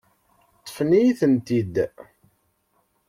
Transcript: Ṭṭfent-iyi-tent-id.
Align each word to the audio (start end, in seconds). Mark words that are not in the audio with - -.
Ṭṭfent-iyi-tent-id. 0.59 1.75